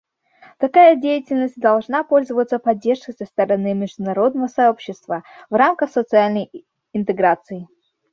[0.57, 6.49] Такая деятельность должна пользоваться поддержкой со стороны международного сообщества в рамках социальной
[6.91, 7.67] интеграции.